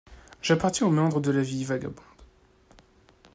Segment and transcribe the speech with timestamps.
[0.41, 2.01] J’appartiens aux méandres de la vie vagabonde.